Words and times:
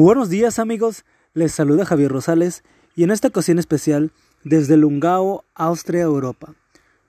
buenos 0.00 0.28
días 0.28 0.58
amigos, 0.58 1.04
les 1.34 1.52
saluda 1.52 1.84
Javier 1.84 2.12
Rosales 2.12 2.62
y 2.94 3.04
en 3.04 3.10
esta 3.10 3.28
ocasión 3.28 3.58
especial 3.58 4.12
desde 4.44 4.76
Lungao, 4.76 5.44
Austria, 5.54 6.02
Europa, 6.02 6.54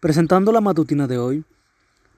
presentando 0.00 0.52
la 0.52 0.60
matutina 0.60 1.06
de 1.06 1.18
hoy, 1.18 1.44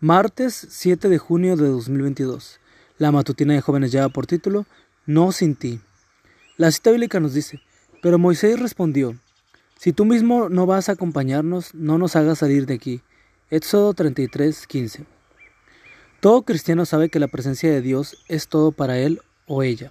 martes 0.01 0.67
7 0.71 1.09
de 1.09 1.19
junio 1.19 1.57
de 1.57 1.67
2022. 1.69 2.61
La 2.99 3.11
matutina 3.11 3.55
de 3.55 3.61
jóvenes 3.61 3.91
lleva 3.91 4.11
por 4.11 4.27
título 4.27 4.67
No 5.07 5.33
sin 5.33 5.57
ti. 5.57 5.81
La 6.57 6.71
cita 6.71 6.91
bíblica 6.91 7.21
nos 7.21 7.35
dice, 7.35 7.61
pero 8.03 8.19
Moisés 8.19 8.61
respondió, 8.61 9.17
si 9.77 9.93
tú 9.93 10.05
mismo 10.05 10.49
no 10.49 10.67
vas 10.67 10.89
a 10.89 10.93
acompañarnos, 10.93 11.75
no 11.75 11.99
nos 11.99 12.17
hagas 12.17 12.39
salir 12.39 12.67
de 12.67 12.75
aquí. 12.75 13.03
Éxodo 13.51 13.95
33, 13.95 14.67
15. 14.67 15.05
Todo 16.21 16.43
cristiano 16.43 16.85
sabe 16.85 17.09
que 17.09 17.19
la 17.19 17.29
presencia 17.29 17.71
de 17.71 17.81
Dios 17.81 18.23
es 18.29 18.47
todo 18.47 18.73
para 18.73 18.99
él 18.99 19.21
o 19.47 19.63
ella 19.63 19.91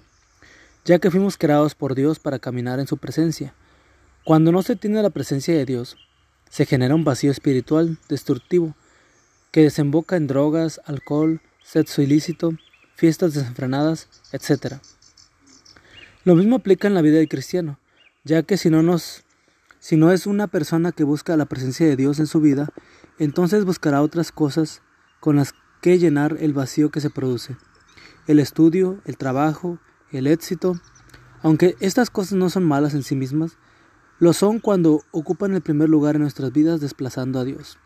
ya 0.86 1.00
que 1.00 1.12
fuimos 1.12 1.38
creados 1.38 1.76
por 1.76 1.96
Dios 1.96 2.20
para 2.20 2.40
caminar 2.40 2.80
en 2.80 2.88
su 2.88 2.98
presencia. 2.98 3.54
Cuando 4.24 4.52
no 4.52 4.62
se 4.62 4.76
tiene 4.76 5.02
la 5.02 5.10
presencia 5.10 5.54
de 5.54 5.66
Dios, 5.66 5.98
se 6.50 6.66
genera 6.66 6.96
un 6.96 7.04
vacío 7.04 7.32
espiritual 7.32 7.98
destructivo 8.08 8.76
que 9.52 9.64
desemboca 9.64 10.18
en 10.18 10.28
drogas, 10.28 10.82
alcohol, 10.86 11.42
sexo 11.64 12.02
ilícito, 12.02 12.54
fiestas 12.96 13.34
desenfrenadas, 13.34 14.08
etc. 14.32 14.76
Lo 16.24 16.36
mismo 16.36 16.58
aplica 16.58 16.88
en 16.88 16.94
la 16.94 17.02
vida 17.02 17.18
del 17.18 17.30
cristiano, 17.30 17.80
ya 18.24 18.44
que 18.44 18.58
si 18.58 18.70
no 18.70 18.84
nos 18.84 19.24
si 19.80 19.96
no 19.96 20.12
es 20.12 20.28
una 20.28 20.48
persona 20.48 20.92
que 20.92 21.06
busca 21.06 21.38
la 21.38 21.46
presencia 21.46 21.88
de 21.88 21.96
Dios 21.96 22.20
en 22.20 22.28
su 22.28 22.42
vida, 22.42 22.70
entonces 23.18 23.64
buscará 23.64 24.02
otras 24.02 24.34
cosas 24.34 24.82
con 25.22 25.38
las 25.38 25.54
que 25.82 25.98
llenar 25.98 26.36
el 26.42 26.52
vacío 26.52 26.92
que 26.92 27.00
se 27.00 27.10
produce. 27.10 27.56
El 28.28 28.40
estudio, 28.40 29.02
el 29.06 29.18
trabajo, 29.18 29.80
el 30.12 30.28
éxito, 30.28 30.80
aunque 31.42 31.76
estas 31.80 32.10
cosas 32.10 32.34
no 32.34 32.50
son 32.50 32.64
malas 32.64 32.94
en 32.94 33.04
sí 33.04 33.16
mismas, 33.16 33.58
lo 34.20 34.34
son 34.34 34.60
cuando 34.60 35.04
ocupan 35.12 35.54
el 35.54 35.62
primer 35.62 35.90
lugar 35.90 36.16
en 36.16 36.22
nuestras 36.22 36.52
vidas 36.52 36.82
desplazando 36.82 37.40
a 37.40 37.46
Dios. 37.46 37.78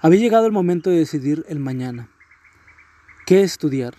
Había 0.00 0.20
llegado 0.20 0.46
el 0.46 0.52
momento 0.52 0.90
de 0.90 0.98
decidir 0.98 1.44
el 1.48 1.58
mañana. 1.58 2.08
¿Qué 3.26 3.42
estudiar? 3.42 3.94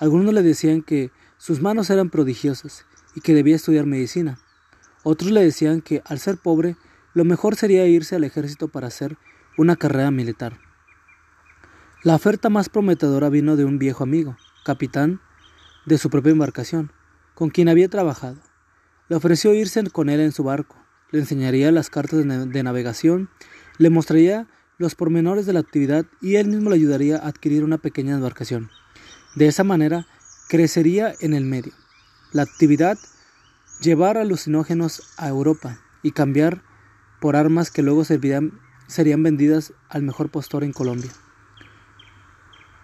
Algunos 0.00 0.34
le 0.34 0.42
decían 0.42 0.82
que 0.82 1.12
sus 1.36 1.60
manos 1.60 1.90
eran 1.90 2.10
prodigiosas 2.10 2.84
y 3.14 3.20
que 3.20 3.34
debía 3.34 3.56
estudiar 3.56 3.86
medicina. 3.86 4.38
Otros 5.04 5.30
le 5.30 5.42
decían 5.42 5.80
que 5.80 6.02
al 6.06 6.18
ser 6.18 6.38
pobre, 6.38 6.76
lo 7.14 7.24
mejor 7.24 7.54
sería 7.54 7.86
irse 7.86 8.16
al 8.16 8.24
ejército 8.24 8.68
para 8.68 8.88
hacer 8.88 9.16
una 9.56 9.76
carrera 9.76 10.10
militar. 10.10 10.58
La 12.02 12.16
oferta 12.16 12.48
más 12.48 12.68
prometedora 12.68 13.28
vino 13.28 13.56
de 13.56 13.64
un 13.64 13.78
viejo 13.78 14.02
amigo, 14.02 14.36
capitán 14.64 15.20
de 15.88 15.98
su 15.98 16.10
propia 16.10 16.32
embarcación, 16.32 16.92
con 17.34 17.50
quien 17.50 17.68
había 17.68 17.88
trabajado. 17.88 18.38
Le 19.08 19.16
ofreció 19.16 19.54
irse 19.54 19.82
con 19.90 20.08
él 20.08 20.20
en 20.20 20.32
su 20.32 20.44
barco, 20.44 20.76
le 21.10 21.20
enseñaría 21.20 21.72
las 21.72 21.90
cartas 21.90 22.24
de 22.26 22.62
navegación, 22.62 23.30
le 23.78 23.90
mostraría 23.90 24.46
los 24.76 24.94
pormenores 24.94 25.46
de 25.46 25.52
la 25.52 25.60
actividad 25.60 26.06
y 26.20 26.36
él 26.36 26.48
mismo 26.48 26.70
le 26.70 26.76
ayudaría 26.76 27.16
a 27.16 27.28
adquirir 27.28 27.64
una 27.64 27.78
pequeña 27.78 28.14
embarcación. 28.14 28.70
De 29.34 29.46
esa 29.46 29.64
manera, 29.64 30.06
crecería 30.48 31.14
en 31.20 31.34
el 31.34 31.44
medio. 31.44 31.72
La 32.32 32.42
actividad, 32.42 32.98
llevar 33.80 34.18
alucinógenos 34.18 35.14
a 35.16 35.28
Europa 35.28 35.80
y 36.02 36.12
cambiar 36.12 36.62
por 37.20 37.36
armas 37.36 37.70
que 37.70 37.82
luego 37.82 38.04
serían 38.04 39.22
vendidas 39.22 39.72
al 39.88 40.02
mejor 40.02 40.30
postor 40.30 40.64
en 40.64 40.72
Colombia. 40.72 41.10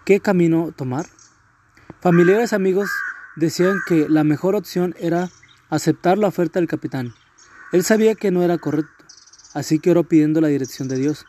¿Qué 0.05 0.19
camino 0.19 0.71
tomar? 0.75 1.05
Familiares 2.05 2.53
amigos 2.53 2.91
decían 3.35 3.79
que 3.87 4.07
la 4.07 4.23
mejor 4.23 4.53
opción 4.53 4.93
era 4.99 5.31
aceptar 5.71 6.19
la 6.19 6.27
oferta 6.27 6.59
del 6.59 6.69
capitán. 6.69 7.15
Él 7.71 7.83
sabía 7.83 8.13
que 8.13 8.29
no 8.29 8.43
era 8.43 8.59
correcto, 8.59 9.05
así 9.55 9.79
que 9.79 9.89
oró 9.89 10.03
pidiendo 10.03 10.39
la 10.39 10.49
dirección 10.49 10.87
de 10.87 10.99
Dios. 10.99 11.25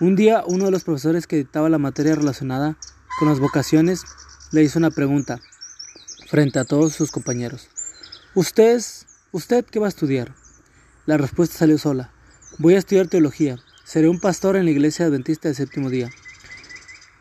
Un 0.00 0.16
día 0.16 0.42
uno 0.44 0.64
de 0.64 0.72
los 0.72 0.82
profesores 0.82 1.28
que 1.28 1.36
dictaba 1.36 1.68
la 1.68 1.78
materia 1.78 2.16
relacionada 2.16 2.76
con 3.20 3.28
las 3.28 3.38
vocaciones 3.38 4.02
le 4.50 4.64
hizo 4.64 4.80
una 4.80 4.90
pregunta 4.90 5.38
frente 6.28 6.58
a 6.58 6.64
todos 6.64 6.94
sus 6.94 7.12
compañeros. 7.12 7.68
¿Usted, 8.34 8.82
usted 9.30 9.64
qué 9.64 9.78
va 9.78 9.86
a 9.86 9.90
estudiar? 9.90 10.34
La 11.06 11.16
respuesta 11.16 11.58
salió 11.58 11.78
sola. 11.78 12.10
Voy 12.58 12.74
a 12.74 12.78
estudiar 12.78 13.06
teología. 13.06 13.60
Seré 13.84 14.08
un 14.08 14.18
pastor 14.18 14.56
en 14.56 14.64
la 14.64 14.72
iglesia 14.72 15.06
adventista 15.06 15.48
del 15.48 15.54
séptimo 15.54 15.90
día. 15.90 16.10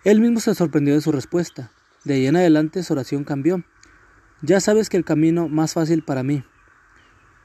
Él 0.03 0.19
mismo 0.19 0.39
se 0.39 0.55
sorprendió 0.55 0.95
de 0.95 1.01
su 1.01 1.11
respuesta. 1.11 1.69
De 2.03 2.15
ahí 2.15 2.27
en 2.27 2.35
adelante 2.35 2.83
su 2.83 2.93
oración 2.93 3.23
cambió. 3.23 3.63
Ya 4.41 4.59
sabes 4.59 4.89
que 4.89 4.97
el 4.97 5.05
camino 5.05 5.47
más 5.47 5.73
fácil 5.73 6.03
para 6.03 6.23
mí. 6.23 6.43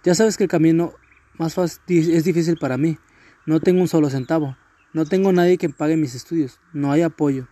Ya 0.02 0.14
sabes 0.14 0.36
que 0.36 0.44
el 0.44 0.50
camino 0.50 0.94
más 1.38 1.54
fácil 1.54 1.80
es 1.88 2.24
difícil 2.24 2.56
para 2.56 2.76
mí. 2.76 2.98
No 3.44 3.60
tengo 3.60 3.80
un 3.80 3.88
solo 3.88 4.08
centavo. 4.10 4.56
No 4.92 5.04
tengo 5.04 5.32
nadie 5.32 5.58
que 5.58 5.68
pague 5.68 5.96
mis 5.96 6.14
estudios. 6.14 6.58
No 6.72 6.92
hay 6.92 7.02
apoyo. 7.02 7.48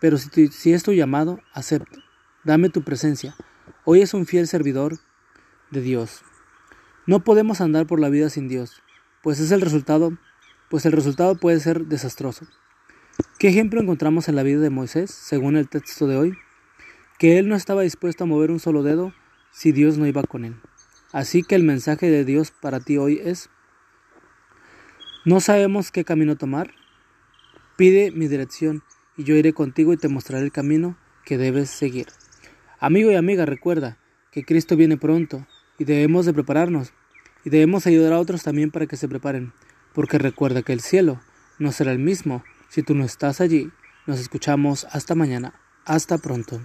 Pero 0.00 0.16
si, 0.18 0.48
si 0.48 0.72
es 0.72 0.82
tu 0.82 0.92
llamado, 0.92 1.40
acepto. 1.52 2.00
Dame 2.44 2.70
tu 2.70 2.82
presencia. 2.82 3.36
Hoy 3.84 4.02
es 4.02 4.14
un 4.14 4.26
fiel 4.26 4.46
servidor 4.48 4.98
de 5.70 5.80
Dios. 5.80 6.22
No 7.06 7.22
podemos 7.22 7.60
andar 7.60 7.86
por 7.86 8.00
la 8.00 8.08
vida 8.08 8.30
sin 8.30 8.48
Dios, 8.48 8.82
pues 9.22 9.38
es 9.38 9.52
el 9.52 9.60
resultado, 9.60 10.18
pues 10.68 10.86
el 10.86 10.92
resultado 10.92 11.36
puede 11.36 11.60
ser 11.60 11.86
desastroso. 11.86 12.46
¿Qué 13.38 13.46
ejemplo 13.48 13.80
encontramos 13.80 14.28
en 14.28 14.34
la 14.34 14.42
vida 14.42 14.60
de 14.60 14.70
Moisés, 14.70 15.12
según 15.12 15.56
el 15.56 15.68
texto 15.68 16.08
de 16.08 16.16
hoy? 16.16 16.38
Que 17.18 17.38
él 17.38 17.48
no 17.48 17.56
estaba 17.56 17.82
dispuesto 17.82 18.24
a 18.24 18.26
mover 18.26 18.50
un 18.50 18.60
solo 18.60 18.82
dedo 18.82 19.12
si 19.50 19.72
Dios 19.72 19.96
no 19.98 20.06
iba 20.06 20.22
con 20.22 20.44
él. 20.44 20.56
Así 21.12 21.42
que 21.42 21.54
el 21.54 21.62
mensaje 21.62 22.10
de 22.10 22.24
Dios 22.24 22.50
para 22.50 22.80
ti 22.80 22.98
hoy 22.98 23.20
es, 23.24 23.48
¿no 25.24 25.40
sabemos 25.40 25.90
qué 25.90 26.04
camino 26.04 26.36
tomar? 26.36 26.74
Pide 27.76 28.10
mi 28.10 28.28
dirección 28.28 28.82
y 29.16 29.24
yo 29.24 29.34
iré 29.34 29.52
contigo 29.52 29.92
y 29.92 29.96
te 29.96 30.08
mostraré 30.08 30.44
el 30.44 30.52
camino 30.52 30.98
que 31.24 31.38
debes 31.38 31.70
seguir. 31.70 32.08
Amigo 32.80 33.10
y 33.10 33.14
amiga, 33.14 33.46
recuerda 33.46 33.98
que 34.30 34.44
Cristo 34.44 34.76
viene 34.76 34.98
pronto 34.98 35.46
y 35.78 35.84
debemos 35.84 36.26
de 36.26 36.34
prepararnos 36.34 36.92
y 37.44 37.50
debemos 37.50 37.86
ayudar 37.86 38.12
a 38.12 38.18
otros 38.18 38.42
también 38.42 38.70
para 38.70 38.86
que 38.86 38.96
se 38.96 39.08
preparen, 39.08 39.52
porque 39.94 40.18
recuerda 40.18 40.62
que 40.62 40.72
el 40.72 40.80
cielo 40.80 41.20
no 41.58 41.72
será 41.72 41.92
el 41.92 41.98
mismo 41.98 42.44
si 42.68 42.82
tú 42.82 42.94
no 42.94 43.04
estás 43.04 43.40
allí. 43.40 43.70
Nos 44.06 44.20
escuchamos 44.20 44.86
hasta 44.90 45.14
mañana. 45.14 45.54
Hasta 45.84 46.18
pronto. 46.18 46.60